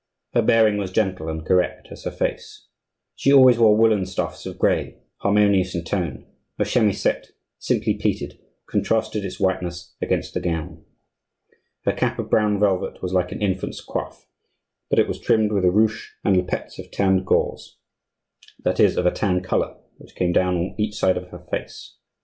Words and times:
Her 0.33 0.41
bearing 0.41 0.77
was 0.77 0.91
gentle 0.91 1.29
and 1.29 1.45
correct 1.45 1.89
as 1.91 2.05
her 2.05 2.09
face; 2.09 2.65
she 3.13 3.31
always 3.31 3.59
wore 3.59 3.77
woollen 3.77 4.07
stuffs 4.07 4.47
of 4.47 4.57
gray, 4.57 4.97
harmonious 5.17 5.75
in 5.75 5.83
tone; 5.83 6.25
her 6.57 6.65
chemisette, 6.65 7.27
simply 7.59 7.93
pleated, 7.93 8.39
contrasted 8.67 9.23
its 9.23 9.39
whiteness 9.39 9.93
against 10.01 10.33
the 10.33 10.39
gown. 10.39 10.83
Her 11.85 11.93
cap 11.93 12.17
of 12.17 12.31
brown 12.31 12.59
velvet 12.59 13.03
was 13.03 13.13
like 13.13 13.31
an 13.31 13.43
infant's 13.43 13.85
coif, 13.85 14.25
but 14.89 14.97
it 14.97 15.07
was 15.07 15.19
trimmed 15.19 15.51
with 15.51 15.65
a 15.65 15.69
ruche 15.69 16.07
and 16.23 16.35
lappets 16.35 16.79
of 16.79 16.89
tanned 16.89 17.27
gauze, 17.27 17.77
that 18.63 18.79
is, 18.79 18.97
of 18.97 19.05
a 19.05 19.11
tan 19.11 19.41
color, 19.43 19.77
which 19.99 20.15
came 20.15 20.31
down 20.33 20.57
on 20.57 20.75
each 20.79 20.95
side 20.95 21.15
of 21.15 21.27
her 21.29 21.45
face. 21.51 21.97